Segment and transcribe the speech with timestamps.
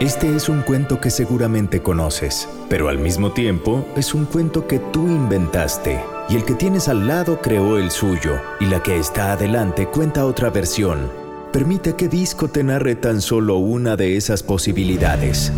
[0.00, 4.78] Este es un cuento que seguramente conoces, pero al mismo tiempo es un cuento que
[4.78, 9.32] tú inventaste y el que tienes al lado creó el suyo y la que está
[9.32, 11.10] adelante cuenta otra versión.
[11.50, 15.50] Permite que Disco te narre tan solo una de esas posibilidades.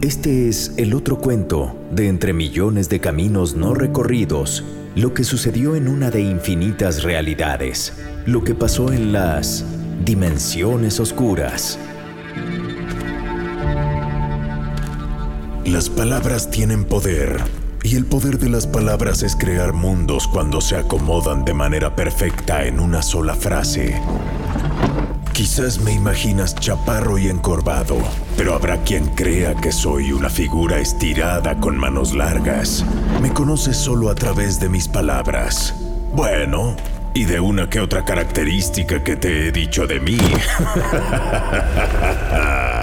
[0.00, 4.64] Este es el otro cuento de entre millones de caminos no recorridos,
[4.96, 7.92] lo que sucedió en una de infinitas realidades,
[8.24, 9.66] lo que pasó en las
[10.02, 11.78] dimensiones oscuras.
[15.70, 17.40] Las palabras tienen poder,
[17.84, 22.64] y el poder de las palabras es crear mundos cuando se acomodan de manera perfecta
[22.64, 24.02] en una sola frase.
[25.32, 27.98] Quizás me imaginas chaparro y encorvado,
[28.36, 32.84] pero habrá quien crea que soy una figura estirada con manos largas.
[33.22, 35.76] Me conoces solo a través de mis palabras.
[36.12, 36.74] Bueno,
[37.14, 40.18] y de una que otra característica que te he dicho de mí.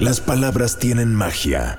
[0.00, 1.78] Las palabras tienen magia.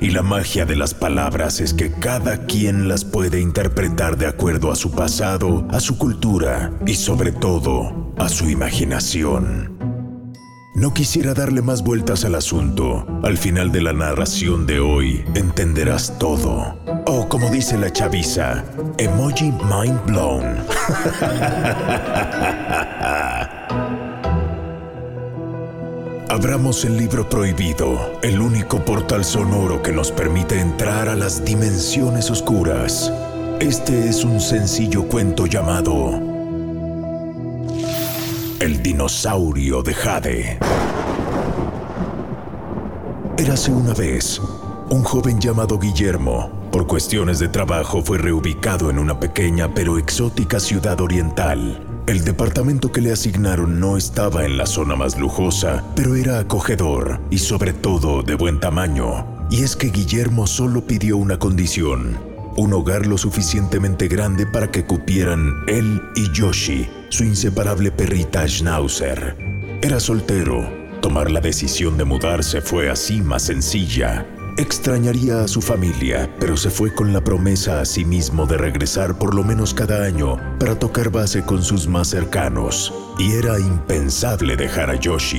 [0.00, 4.72] Y la magia de las palabras es que cada quien las puede interpretar de acuerdo
[4.72, 9.78] a su pasado, a su cultura y sobre todo a su imaginación.
[10.74, 13.06] No quisiera darle más vueltas al asunto.
[13.22, 16.76] Al final de la narración de hoy entenderás todo.
[17.06, 18.64] O como dice la chaviza,
[18.98, 20.56] emoji mind blown.
[26.44, 32.32] Abramos el libro prohibido, el único portal sonoro que nos permite entrar a las dimensiones
[32.32, 33.12] oscuras.
[33.60, 36.20] Este es un sencillo cuento llamado
[38.58, 40.58] El dinosaurio de Jade.
[43.38, 44.40] Érase una vez
[44.90, 46.50] un joven llamado Guillermo.
[46.72, 51.91] Por cuestiones de trabajo fue reubicado en una pequeña pero exótica ciudad oriental.
[52.06, 57.20] El departamento que le asignaron no estaba en la zona más lujosa, pero era acogedor
[57.30, 59.46] y sobre todo de buen tamaño.
[59.50, 62.18] Y es que Guillermo solo pidió una condición,
[62.56, 69.36] un hogar lo suficientemente grande para que cupieran él y Yoshi, su inseparable perrita Schnauzer.
[69.80, 70.68] Era soltero,
[71.00, 74.26] tomar la decisión de mudarse fue así más sencilla.
[74.58, 79.16] Extrañaría a su familia, pero se fue con la promesa a sí mismo de regresar
[79.16, 82.92] por lo menos cada año para tocar base con sus más cercanos.
[83.18, 85.38] Y era impensable dejar a Yoshi,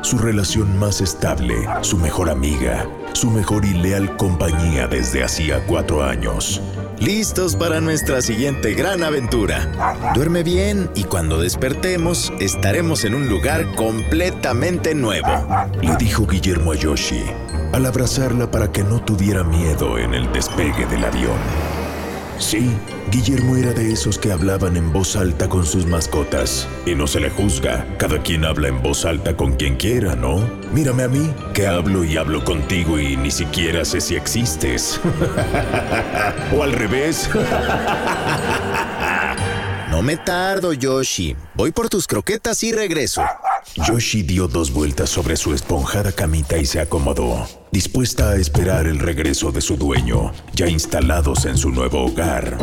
[0.00, 6.02] su relación más estable, su mejor amiga, su mejor y leal compañía desde hacía cuatro
[6.02, 6.62] años.
[6.98, 10.12] Listos para nuestra siguiente gran aventura.
[10.14, 15.46] Duerme bien y cuando despertemos estaremos en un lugar completamente nuevo.
[15.82, 17.24] Le dijo Guillermo a Yoshi
[17.72, 21.38] al abrazarla para que no tuviera miedo en el despegue del avión.
[22.38, 22.76] Sí,
[23.12, 26.68] Guillermo era de esos que hablaban en voz alta con sus mascotas.
[26.84, 30.38] Y no se le juzga, cada quien habla en voz alta con quien quiera, ¿no?
[30.72, 35.00] Mírame a mí, que hablo y hablo contigo y ni siquiera sé si existes.
[36.56, 37.30] o al revés.
[39.90, 41.36] no me tardo, Yoshi.
[41.54, 43.22] Voy por tus croquetas y regreso.
[43.74, 48.98] Yoshi dio dos vueltas sobre su esponjada camita y se acomodó, dispuesta a esperar el
[48.98, 52.56] regreso de su dueño, ya instalados en su nuevo hogar.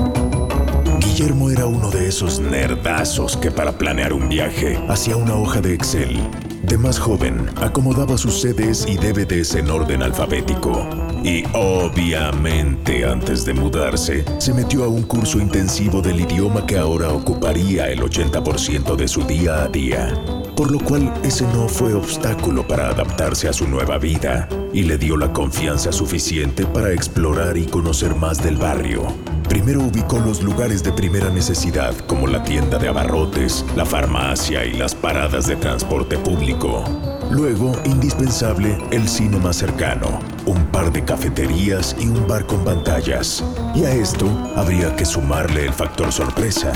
[0.99, 5.73] Guillermo era uno de esos nerdazos que para planear un viaje hacía una hoja de
[5.73, 6.19] Excel.
[6.63, 10.87] De más joven, acomodaba sus CDs y DVDs en orden alfabético.
[11.23, 17.09] Y obviamente antes de mudarse, se metió a un curso intensivo del idioma que ahora
[17.09, 20.40] ocuparía el 80% de su día a día.
[20.61, 24.99] Por lo cual ese no fue obstáculo para adaptarse a su nueva vida y le
[24.99, 29.07] dio la confianza suficiente para explorar y conocer más del barrio.
[29.49, 34.73] Primero ubicó los lugares de primera necesidad como la tienda de abarrotes, la farmacia y
[34.73, 36.83] las paradas de transporte público.
[37.31, 43.43] Luego, indispensable, el cine más cercano, un par de cafeterías y un bar con pantallas.
[43.73, 46.71] Y a esto habría que sumarle el factor sorpresa.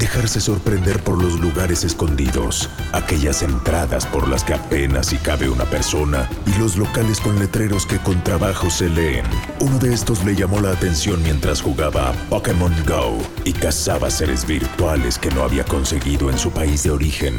[0.00, 5.66] Dejarse sorprender por los lugares escondidos, aquellas entradas por las que apenas si cabe una
[5.66, 9.26] persona y los locales con letreros que con trabajo se leen.
[9.60, 14.46] Uno de estos le llamó la atención mientras jugaba a Pokémon Go y cazaba seres
[14.46, 17.36] virtuales que no había conseguido en su país de origen.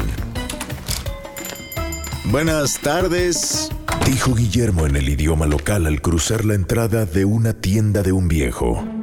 [2.26, 3.70] Buenas tardes,
[4.06, 8.28] dijo Guillermo en el idioma local al cruzar la entrada de una tienda de un
[8.28, 9.01] viejo.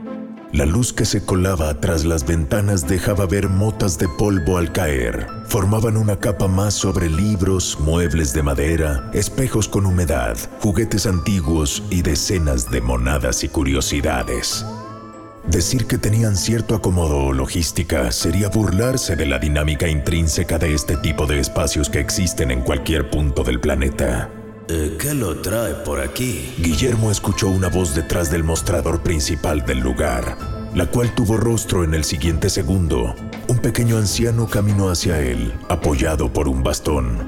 [0.51, 5.27] La luz que se colaba tras las ventanas dejaba ver motas de polvo al caer.
[5.45, 12.01] Formaban una capa más sobre libros, muebles de madera, espejos con humedad, juguetes antiguos y
[12.01, 14.65] decenas de monadas y curiosidades.
[15.47, 20.97] Decir que tenían cierto acomodo o logística sería burlarse de la dinámica intrínseca de este
[20.97, 24.31] tipo de espacios que existen en cualquier punto del planeta.
[24.71, 26.53] Eh, ¿Qué lo trae por aquí?
[26.59, 30.37] Guillermo escuchó una voz detrás del mostrador principal del lugar,
[30.75, 33.15] la cual tuvo rostro en el siguiente segundo.
[33.47, 37.27] Un pequeño anciano caminó hacia él, apoyado por un bastón.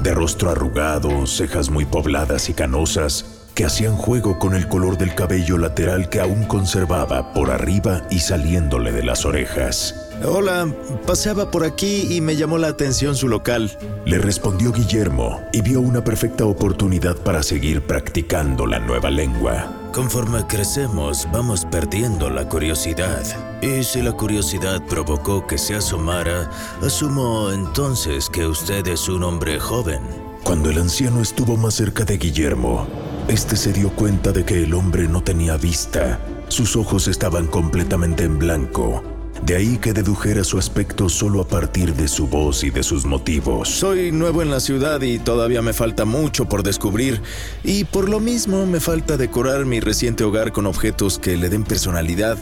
[0.00, 5.14] De rostro arrugado, cejas muy pobladas y canosas, que hacían juego con el color del
[5.14, 9.94] cabello lateral que aún conservaba por arriba y saliéndole de las orejas.
[10.22, 10.68] Hola,
[11.06, 13.70] paseaba por aquí y me llamó la atención su local.
[14.04, 19.72] Le respondió Guillermo y vio una perfecta oportunidad para seguir practicando la nueva lengua.
[19.90, 23.22] Conforme crecemos, vamos perdiendo la curiosidad.
[23.62, 26.50] Y si la curiosidad provocó que se asomara,
[26.82, 30.02] asumo entonces que usted es un hombre joven.
[30.42, 32.86] Cuando el anciano estuvo más cerca de Guillermo,
[33.28, 36.20] este se dio cuenta de que el hombre no tenía vista.
[36.48, 39.02] Sus ojos estaban completamente en blanco.
[39.44, 43.04] De ahí que dedujera su aspecto solo a partir de su voz y de sus
[43.04, 43.68] motivos.
[43.68, 47.20] Soy nuevo en la ciudad y todavía me falta mucho por descubrir,
[47.62, 51.64] y por lo mismo me falta decorar mi reciente hogar con objetos que le den
[51.64, 52.38] personalidad.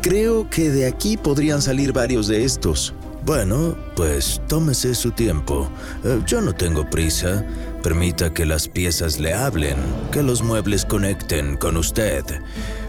[0.00, 2.92] Creo que de aquí podrían salir varios de estos.
[3.24, 5.70] Bueno, pues tómese su tiempo.
[6.02, 7.46] Eh, yo no tengo prisa.
[7.82, 9.76] Permita que las piezas le hablen,
[10.12, 12.24] que los muebles conecten con usted.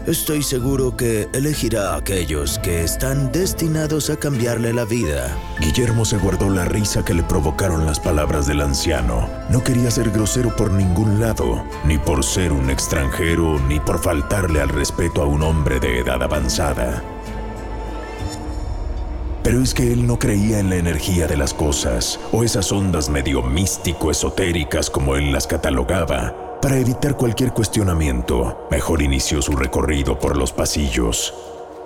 [0.06, 5.36] Estoy seguro que elegirá a aquellos que están destinados a cambiarle la vida.
[5.58, 9.28] Guillermo se guardó la risa que le provocaron las palabras del anciano.
[9.50, 14.60] No quería ser grosero por ningún lado, ni por ser un extranjero, ni por faltarle
[14.60, 17.02] al respeto a un hombre de edad avanzada.
[19.44, 23.10] Pero es que él no creía en la energía de las cosas, o esas ondas
[23.10, 26.58] medio místico-esotéricas como él las catalogaba.
[26.62, 31.34] Para evitar cualquier cuestionamiento, mejor inició su recorrido por los pasillos.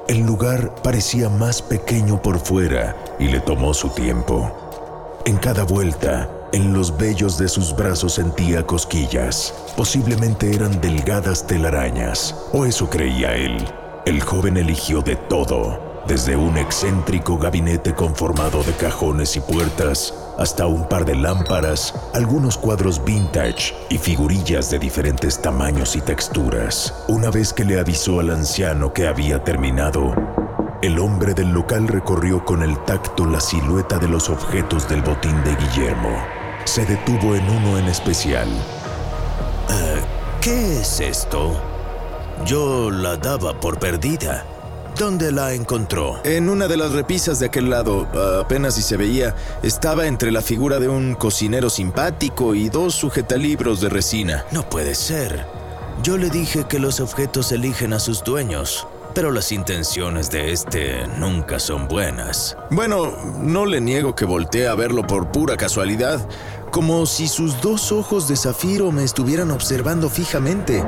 [0.06, 5.18] El lugar parecía más pequeño por fuera y le tomó su tiempo.
[5.24, 9.52] En cada vuelta, en los vellos de sus brazos sentía cosquillas.
[9.76, 13.66] Posiblemente eran delgadas telarañas, o eso creía él.
[14.06, 20.66] El joven eligió de todo, desde un excéntrico gabinete conformado de cajones y puertas hasta
[20.66, 26.94] un par de lámparas, algunos cuadros vintage y figurillas de diferentes tamaños y texturas.
[27.08, 30.14] Una vez que le avisó al anciano que había terminado,
[30.80, 35.44] el hombre del local recorrió con el tacto la silueta de los objetos del botín
[35.44, 36.16] de Guillermo.
[36.64, 38.48] Se detuvo en uno en especial.
[38.48, 40.00] Eh,
[40.40, 41.60] ¿Qué es esto?
[42.46, 44.46] Yo la daba por perdida.
[44.98, 46.20] ¿Dónde la encontró?
[46.24, 48.08] En una de las repisas de aquel lado,
[48.40, 53.80] apenas si se veía, estaba entre la figura de un cocinero simpático y dos sujetalibros
[53.80, 54.44] de resina.
[54.50, 55.46] No puede ser.
[56.02, 61.06] Yo le dije que los objetos eligen a sus dueños, pero las intenciones de este
[61.16, 62.56] nunca son buenas.
[62.70, 66.28] Bueno, no le niego que volteé a verlo por pura casualidad,
[66.72, 70.84] como si sus dos ojos de zafiro me estuvieran observando fijamente.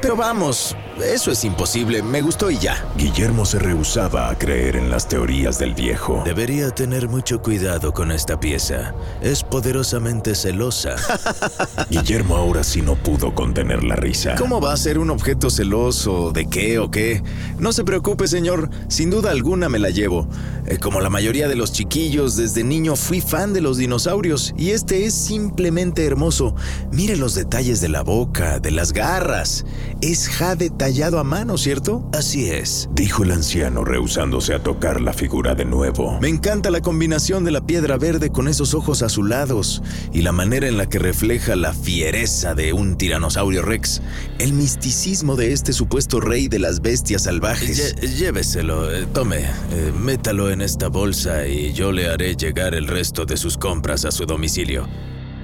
[0.00, 2.84] Pero vamos, eso es imposible, me gustó y ya.
[2.96, 6.22] Guillermo se rehusaba a creer en las teorías del viejo.
[6.24, 8.94] Debería tener mucho cuidado con esta pieza.
[9.22, 10.96] Es poderosamente celosa.
[11.90, 14.34] Guillermo ahora sí no pudo contener la risa.
[14.36, 16.32] ¿Cómo va a ser un objeto celoso?
[16.32, 17.22] ¿De qué o qué?
[17.58, 18.68] No se preocupe, señor.
[18.88, 20.28] Sin duda alguna me la llevo.
[20.66, 24.70] Eh, como la mayoría de los chiquillos, desde niño fui fan de los dinosaurios y
[24.70, 26.54] este es simplemente hermoso.
[26.92, 29.64] Mire los detalles de la boca, de las garras.
[30.02, 32.08] Es jade tallado a mano, ¿cierto?
[32.12, 32.88] Así es.
[32.92, 36.18] Dijo el anciano rehusándose a tocar la figura de nuevo.
[36.20, 39.82] Me encanta la combinación de la piedra verde con esos ojos azulados
[40.12, 44.02] y la manera en la que refleja la fiereza de un tiranosaurio rex,
[44.38, 47.94] el misticismo de este supuesto rey de las bestias salvajes.
[48.18, 53.24] lléveselo, eh, tome, eh, métalo en esta bolsa y yo le haré llegar el resto
[53.24, 54.88] de sus compras a su domicilio.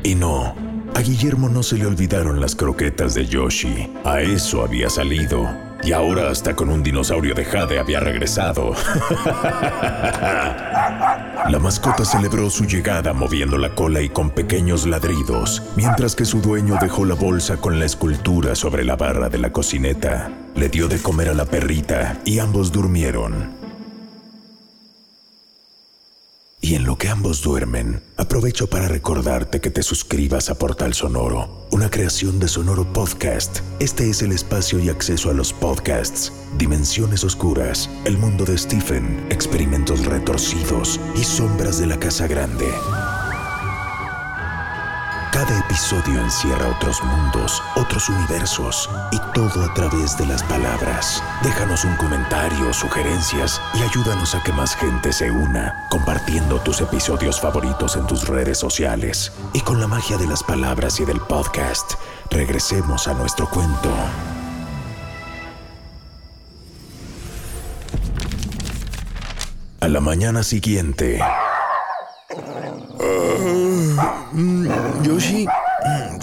[0.03, 0.55] Y no,
[0.97, 3.93] a Guillermo no se le olvidaron las croquetas de Yoshi.
[4.03, 5.47] A eso había salido.
[5.85, 8.73] Y ahora hasta con un dinosaurio de Jade había regresado.
[11.50, 16.41] la mascota celebró su llegada moviendo la cola y con pequeños ladridos, mientras que su
[16.41, 20.31] dueño dejó la bolsa con la escultura sobre la barra de la cocineta.
[20.55, 23.56] Le dio de comer a la perrita y ambos durmieron.
[26.67, 31.69] Y en lo que ambos duermen, aprovecho para recordarte que te suscribas a Portal Sonoro,
[31.71, 33.61] una creación de Sonoro Podcast.
[33.79, 39.29] Este es el espacio y acceso a los podcasts, Dimensiones Oscuras, El Mundo de Stephen,
[39.31, 42.67] Experimentos Retorcidos y Sombras de la Casa Grande.
[45.47, 51.23] Cada episodio encierra otros mundos, otros universos y todo a través de las palabras.
[51.45, 57.41] Déjanos un comentario, sugerencias y ayúdanos a que más gente se una, compartiendo tus episodios
[57.41, 59.33] favoritos en tus redes sociales.
[59.53, 61.93] Y con la magia de las palabras y del podcast,
[62.29, 63.95] regresemos a nuestro cuento.
[69.81, 71.21] A la mañana siguiente.
[75.02, 75.47] Yoshi,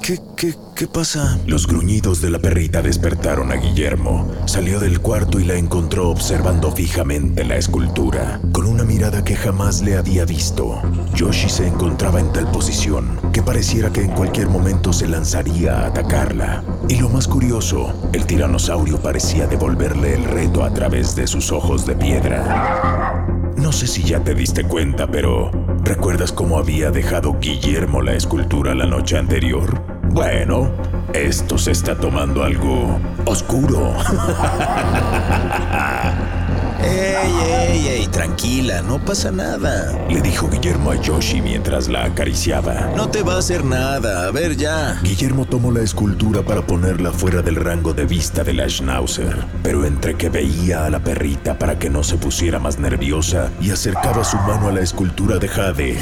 [0.03, 1.39] ¿qué, qué, qué pasa?
[1.47, 4.31] Los gruñidos de la perrita despertaron a Guillermo.
[4.45, 9.81] Salió del cuarto y la encontró observando fijamente la escultura, con una mirada que jamás
[9.81, 10.79] le había visto.
[11.15, 15.87] Yoshi se encontraba en tal posición que pareciera que en cualquier momento se lanzaría a
[15.87, 16.63] atacarla.
[16.87, 21.87] Y lo más curioso, el tiranosaurio parecía devolverle el reto a través de sus ojos
[21.87, 23.25] de piedra.
[23.57, 28.73] No sé si ya te diste cuenta, pero ¿recuerdas cómo había dejado Guillermo la escultura
[28.73, 29.81] la noche anterior?
[30.09, 30.71] Bueno,
[31.13, 33.93] esto se está tomando algo oscuro.
[36.83, 38.07] ¡Ey, ey, ey!
[38.07, 39.97] Tranquila, no pasa nada.
[40.09, 42.91] Le dijo Guillermo a Yoshi mientras la acariciaba.
[42.95, 44.99] No te va a hacer nada, a ver ya.
[45.01, 49.85] Guillermo tomó la escultura para ponerla fuera del rango de vista de la Schnauzer, pero
[49.85, 54.23] entre que veía a la perrita para que no se pusiera más nerviosa y acercaba
[54.23, 55.97] su mano a la escultura de Jade.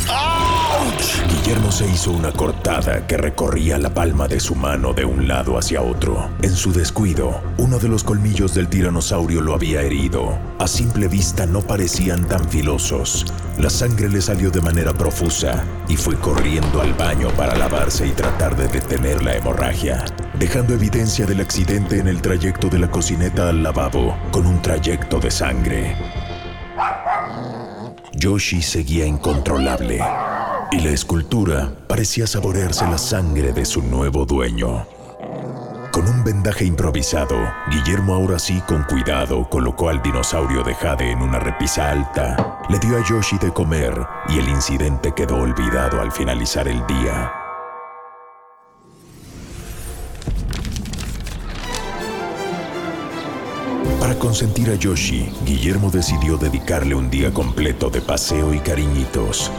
[1.29, 5.57] Guillermo se hizo una cortada que recorría la palma de su mano de un lado
[5.57, 6.29] hacia otro.
[6.41, 10.37] En su descuido, uno de los colmillos del tiranosaurio lo había herido.
[10.59, 13.25] A simple vista no parecían tan filosos.
[13.57, 18.11] La sangre le salió de manera profusa y fue corriendo al baño para lavarse y
[18.11, 20.05] tratar de detener la hemorragia,
[20.39, 25.19] dejando evidencia del accidente en el trayecto de la cocineta al lavabo con un trayecto
[25.19, 25.95] de sangre.
[28.13, 30.01] Yoshi seguía incontrolable
[30.71, 34.85] y la escultura parecía saborearse la sangre de su nuevo dueño.
[35.91, 37.35] Con un vendaje improvisado,
[37.69, 42.79] Guillermo ahora sí con cuidado colocó al dinosaurio de Jade en una repisa alta, le
[42.79, 43.93] dio a Yoshi de comer
[44.29, 47.33] y el incidente quedó olvidado al finalizar el día.
[53.99, 59.51] Para consentir a Yoshi, Guillermo decidió dedicarle un día completo de paseo y cariñitos.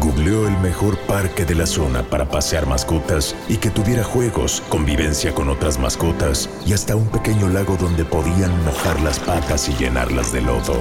[0.00, 5.34] Googleó el mejor parque de la zona para pasear mascotas y que tuviera juegos, convivencia
[5.34, 10.32] con otras mascotas y hasta un pequeño lago donde podían mojar las patas y llenarlas
[10.32, 10.78] de lodo.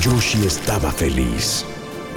[0.00, 1.64] Yoshi estaba feliz.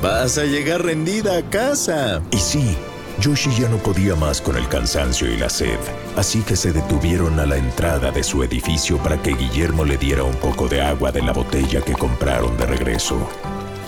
[0.01, 2.21] Vas a llegar rendida a casa.
[2.31, 2.77] Y sí,
[3.19, 5.79] Yoshi ya no podía más con el cansancio y la sed,
[6.15, 10.23] así que se detuvieron a la entrada de su edificio para que Guillermo le diera
[10.23, 13.27] un poco de agua de la botella que compraron de regreso.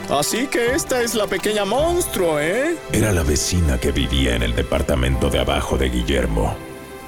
[0.09, 2.75] Así que esta es la pequeña monstruo, ¿eh?
[2.91, 6.55] Era la vecina que vivía en el departamento de abajo de Guillermo.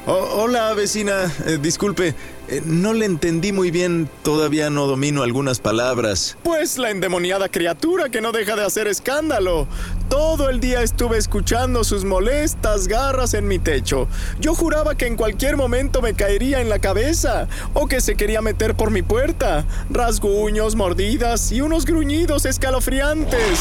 [0.06, 1.32] Oh, hola, vecina.
[1.48, 2.14] Eh, disculpe,
[2.52, 4.10] eh, no le entendí muy bien.
[4.24, 6.38] Todavía no domino algunas palabras.
[6.44, 9.68] Pues la endemoniada criatura que no deja de hacer escándalo.
[10.10, 14.10] Todo el día estuve escuchando sus molestas garras en mi techo.
[14.42, 18.42] Yo juraba que en cualquier momento me caería en la cabeza o que se quería
[18.42, 19.66] meter por mi puerta.
[19.90, 23.60] Rasguños, mordidas y unos gruñidos escalofriantes.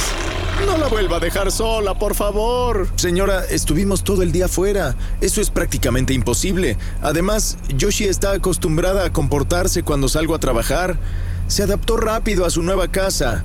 [0.66, 2.88] No la vuelva a dejar sola, por favor.
[2.96, 4.94] Señora, estuvimos todo el día fuera.
[5.20, 6.76] Eso es prácticamente imposible.
[7.00, 8.38] Además, Yoshi está
[8.80, 10.98] acostumbrada a comportarse cuando salgo a trabajar.
[11.48, 13.44] Se adaptó rápido a su nueva casa.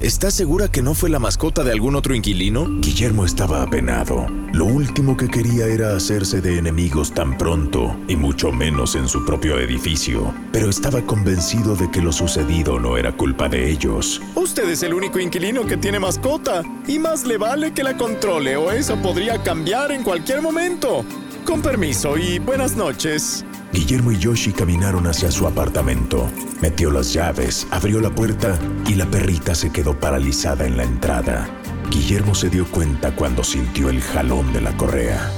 [0.00, 2.66] ¿Estás segura que no fue la mascota de algún otro inquilino?
[2.80, 4.26] Guillermo estaba apenado.
[4.52, 9.24] Lo último que quería era hacerse de enemigos tan pronto, y mucho menos en su
[9.24, 14.20] propio edificio, pero estaba convencido de que lo sucedido no era culpa de ellos.
[14.34, 18.56] Usted es el único inquilino que tiene mascota, y más le vale que la controle
[18.56, 21.04] o eso podría cambiar en cualquier momento.
[21.46, 23.45] Con permiso y buenas noches.
[23.72, 26.28] Guillermo y Yoshi caminaron hacia su apartamento.
[26.60, 31.48] Metió las llaves, abrió la puerta y la perrita se quedó paralizada en la entrada.
[31.90, 35.30] Guillermo se dio cuenta cuando sintió el jalón de la correa.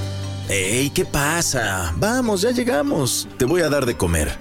[0.49, 0.89] ¡Ey!
[0.89, 1.93] ¿Qué pasa?
[1.97, 3.27] Vamos, ya llegamos.
[3.37, 4.31] Te voy a dar de comer.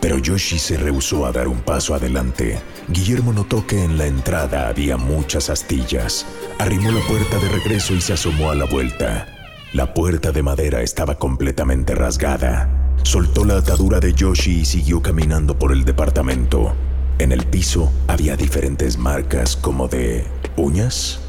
[0.00, 2.60] Pero Yoshi se rehusó a dar un paso adelante.
[2.88, 6.26] Guillermo notó que en la entrada había muchas astillas.
[6.58, 9.28] Arrimó la puerta de regreso y se asomó a la vuelta.
[9.72, 12.81] La puerta de madera estaba completamente rasgada.
[13.02, 16.72] Soltó la atadura de Yoshi y siguió caminando por el departamento.
[17.18, 21.20] En el piso había diferentes marcas como de uñas.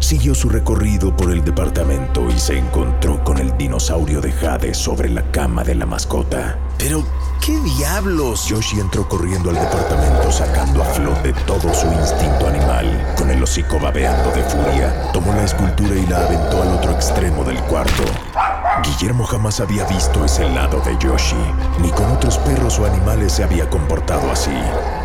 [0.00, 5.08] Siguió su recorrido por el departamento y se encontró con el dinosaurio de Jade sobre
[5.08, 6.58] la cama de la mascota.
[6.78, 7.04] Pero,
[7.44, 8.46] ¿qué diablos?
[8.48, 13.14] Yoshi entró corriendo al departamento sacando a flote todo su instinto animal.
[13.16, 17.42] Con el hocico babeando de furia, tomó la escultura y la aventó al otro extremo
[17.44, 18.04] del cuarto.
[18.82, 21.36] Guillermo jamás había visto ese lado de Yoshi.
[21.80, 24.50] Ni con otros perros o animales se había comportado así,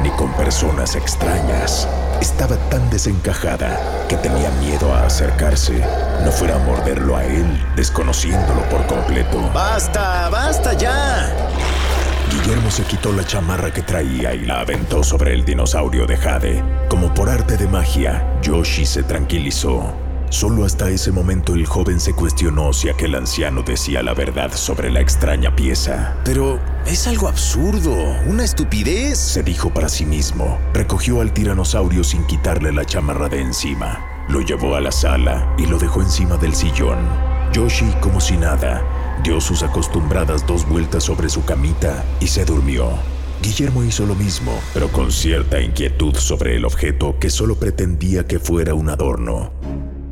[0.01, 1.88] ni con personas extrañas.
[2.19, 5.85] Estaba tan desencajada que tenía miedo a acercarse,
[6.25, 7.45] no fuera a morderlo a él,
[7.75, 9.39] desconociéndolo por completo.
[9.53, 10.29] ¡Basta!
[10.29, 11.31] ¡Basta ya!
[12.31, 16.63] Guillermo se quitó la chamarra que traía y la aventó sobre el dinosaurio de Jade.
[16.89, 20.08] Como por arte de magia, Yoshi se tranquilizó.
[20.29, 24.91] Solo hasta ese momento el joven se cuestionó si aquel anciano decía la verdad sobre
[24.91, 26.17] la extraña pieza.
[26.24, 27.95] Pero es algo absurdo,
[28.27, 30.59] una estupidez, se dijo para sí mismo.
[30.71, 34.05] Recogió al tiranosaurio sin quitarle la chamarra de encima.
[34.29, 37.00] Lo llevó a la sala y lo dejó encima del sillón.
[37.51, 38.83] Yoshi, como si nada,
[39.24, 42.91] dio sus acostumbradas dos vueltas sobre su camita y se durmió.
[43.41, 48.38] Guillermo hizo lo mismo, pero con cierta inquietud sobre el objeto que solo pretendía que
[48.38, 49.51] fuera un adorno.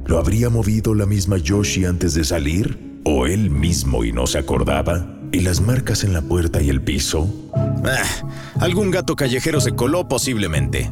[0.08, 3.02] ¿Lo habría movido la misma Yoshi antes de salir?
[3.04, 5.06] ¿O él mismo y no se acordaba?
[5.34, 7.30] ¿Y las marcas en la puerta y el piso?
[7.54, 8.06] Ah,
[8.62, 10.90] algún gato callejero se coló posiblemente.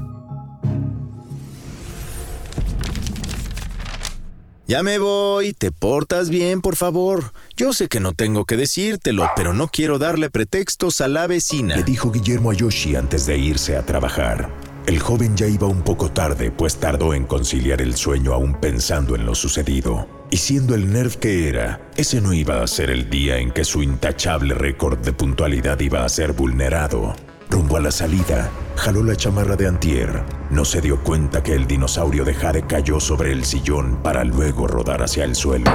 [4.67, 7.31] Ya me voy, te portas bien, por favor.
[7.55, 11.77] Yo sé que no tengo que decírtelo, pero no quiero darle pretextos a la vecina.
[11.77, 14.49] Le dijo Guillermo a Yoshi antes de irse a trabajar.
[14.85, 19.15] El joven ya iba un poco tarde, pues tardó en conciliar el sueño aún pensando
[19.15, 20.07] en lo sucedido.
[20.29, 23.65] Y siendo el nerd que era, ese no iba a ser el día en que
[23.65, 27.15] su intachable récord de puntualidad iba a ser vulnerado.
[27.49, 30.23] Rumbo a la salida, jaló la chamarra de Antier.
[30.51, 34.67] No se dio cuenta que el dinosaurio de Jade cayó sobre el sillón para luego
[34.67, 35.71] rodar hacia el suelo.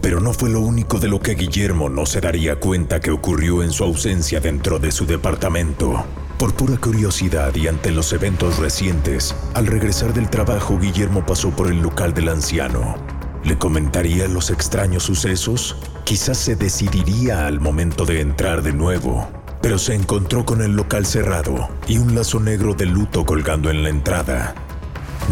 [0.00, 3.62] Pero no fue lo único de lo que Guillermo no se daría cuenta que ocurrió
[3.62, 6.02] en su ausencia dentro de su departamento.
[6.38, 11.66] Por pura curiosidad y ante los eventos recientes, al regresar del trabajo Guillermo pasó por
[11.66, 12.94] el local del anciano.
[13.42, 15.76] ¿Le comentaría los extraños sucesos?
[16.04, 19.28] Quizás se decidiría al momento de entrar de nuevo,
[19.60, 23.82] pero se encontró con el local cerrado y un lazo negro de luto colgando en
[23.82, 24.54] la entrada.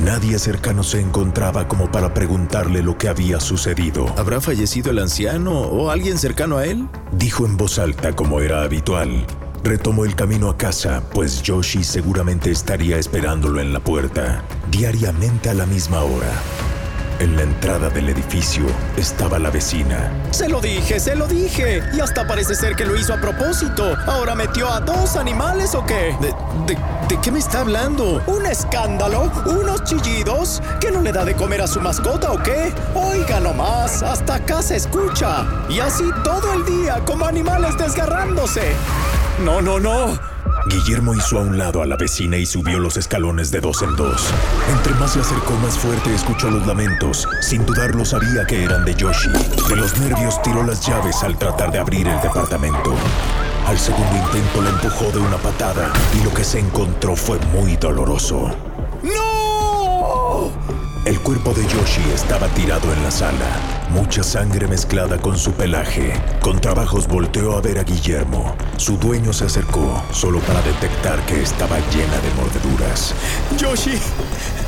[0.05, 4.13] Nadie cercano se encontraba como para preguntarle lo que había sucedido.
[4.19, 6.89] ¿Habrá fallecido el anciano o alguien cercano a él?
[7.13, 9.25] Dijo en voz alta como era habitual.
[9.63, 15.55] Retomó el camino a casa, pues Yoshi seguramente estaría esperándolo en la puerta, diariamente a
[15.55, 16.33] la misma hora.
[17.19, 18.67] En la entrada del edificio
[18.99, 20.13] estaba la vecina.
[20.33, 21.83] Se lo dije, se lo dije.
[21.95, 23.97] Y hasta parece ser que lo hizo a propósito.
[24.07, 26.15] ¿Ahora metió a dos animales o qué?
[26.21, 26.35] ¿De,
[26.67, 28.23] de, qué me está hablando?
[28.27, 29.33] ¿Un escándalo?
[29.47, 30.63] ¿Unos chillidos?
[30.79, 32.71] ¿Que no le da de comer a su mascota o qué?
[32.95, 35.47] Oiga nomás, hasta acá se escucha.
[35.71, 38.75] Y así todo el día, como animales desgarrándose.
[39.45, 40.19] No, no, no.
[40.69, 43.95] Guillermo hizo a un lado a la vecina y subió los escalones de dos en
[43.95, 44.25] dos.
[44.71, 47.29] Entre más se acercó más fuerte escuchó los lamentos.
[47.41, 49.31] Sin dudarlo sabía que eran de Yoshi.
[49.69, 52.95] De los nervios tiró las llaves al tratar de abrir el departamento.
[53.67, 57.77] Al segundo intento la empujó de una patada y lo que se encontró fue muy
[57.77, 58.51] doloroso.
[59.03, 60.51] ¡No!
[61.05, 66.13] El cuerpo de Yoshi estaba tirado en la sala, mucha sangre mezclada con su pelaje.
[66.43, 68.55] Con trabajos volteó a ver a Guillermo.
[68.77, 73.15] Su dueño se acercó solo para detectar que estaba llena de mordeduras.
[73.57, 73.99] Yoshi,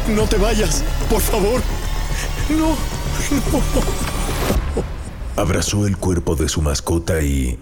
[0.08, 1.60] no te vayas, por favor.
[2.48, 3.62] No, no.
[5.36, 7.58] Abrazó el cuerpo de su mascota y...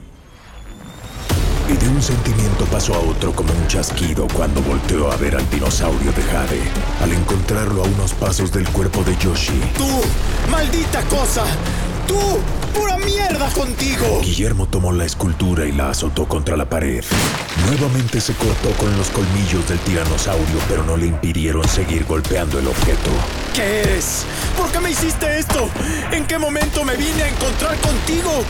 [1.69, 5.51] Y de un sentimiento pasó a otro como un chasquido cuando volteó a ver al
[5.51, 6.63] dinosaurio de Jade,
[7.03, 9.61] al encontrarlo a unos pasos del cuerpo de Yoshi.
[9.77, 9.89] ¡Tú!
[10.49, 11.45] ¡Maldita cosa!
[12.07, 12.21] ¡Tú!
[12.73, 14.21] ¡Pura mierda contigo!
[14.23, 17.05] Guillermo tomó la escultura y la azotó contra la pared.
[17.67, 22.69] Nuevamente se cortó con los colmillos del tiranosaurio, pero no le impidieron seguir golpeando el
[22.69, 23.11] objeto.
[23.55, 24.25] ¿Qué eres?
[24.57, 25.69] ¿Por qué me hiciste esto?
[26.13, 28.45] ¿En qué momento me vine a encontrar contigo?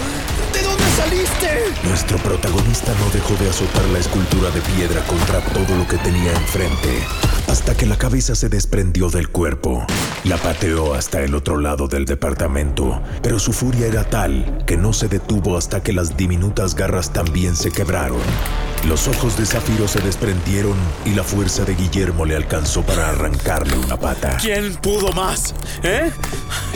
[0.52, 1.74] ¿De dónde saliste?
[1.84, 6.32] Nuestro protagonista no dejó de azotar la escultura de piedra contra todo lo que tenía
[6.32, 7.04] enfrente,
[7.48, 9.86] hasta que la cabeza se desprendió del cuerpo.
[10.24, 14.92] La pateó hasta el otro lado del departamento, pero su furia era tal que no
[14.92, 18.20] se detuvo hasta que las diminutas garras también se quebraron.
[18.84, 23.76] Los ojos de Zafiro se desprendieron y la fuerza de Guillermo le alcanzó para arrancarle
[23.78, 24.36] una pata.
[24.40, 25.54] ¿Quién pudo más?
[25.82, 26.10] ¿Eh?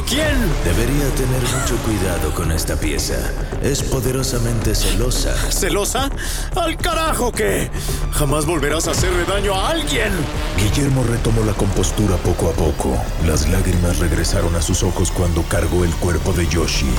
[0.08, 0.36] ¿Quién?
[0.64, 3.14] Debería tener mucho cuidado con esta pieza.
[3.62, 5.34] Es poderosamente celosa.
[5.52, 6.10] ¿Celosa?
[6.56, 7.70] ¿Al carajo qué?
[8.12, 10.12] Jamás volverás a hacerle daño a alguien.
[10.58, 13.00] Guillermo retomó la compostura poco a poco.
[13.24, 16.90] Las lágrimas regresaron a sus ojos cuando cargó el cuerpo de Yoshi.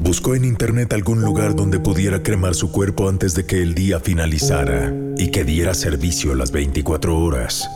[0.00, 3.98] Buscó en internet algún lugar donde pudiera cremar su cuerpo antes de que el día
[3.98, 7.68] finalizara y que diera servicio las 24 horas.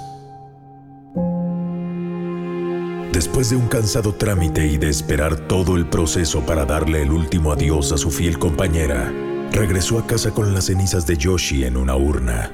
[3.12, 7.52] Después de un cansado trámite y de esperar todo el proceso para darle el último
[7.52, 9.12] adiós a su fiel compañera,
[9.50, 12.52] regresó a casa con las cenizas de Yoshi en una urna.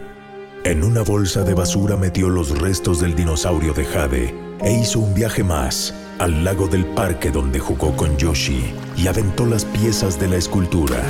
[0.64, 5.14] En una bolsa de basura metió los restos del dinosaurio de Jade e hizo un
[5.14, 10.28] viaje más al lago del parque donde jugó con Yoshi y aventó las piezas de
[10.28, 11.02] la escultura.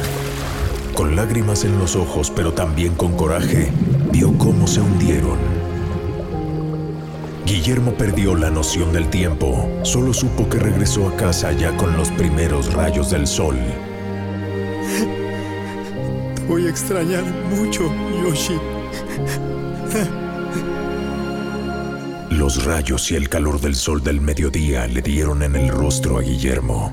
[0.95, 3.73] Con lágrimas en los ojos, pero también con coraje,
[4.11, 5.39] vio cómo se hundieron.
[7.47, 9.71] Guillermo perdió la noción del tiempo.
[9.83, 13.57] Solo supo que regresó a casa ya con los primeros rayos del sol.
[16.35, 17.91] Te voy a extrañar mucho,
[18.23, 18.59] Yoshi.
[22.49, 26.23] Los rayos y el calor del sol del mediodía le dieron en el rostro a
[26.23, 26.91] Guillermo.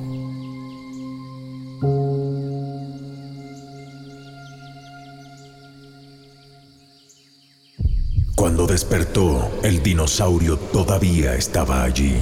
[8.35, 12.17] Cuando despertó, el dinosaurio todavía estaba allí.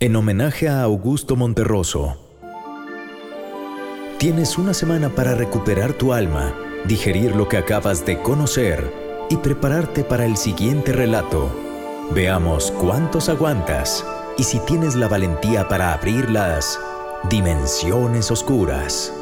[0.00, 2.16] En homenaje a Augusto Monterroso,
[4.18, 6.52] tienes una semana para recuperar tu alma,
[6.86, 9.01] digerir lo que acabas de conocer
[9.32, 11.50] y prepararte para el siguiente relato.
[12.14, 14.04] Veamos cuántos aguantas
[14.36, 16.78] y si tienes la valentía para abrir las
[17.30, 19.21] dimensiones oscuras.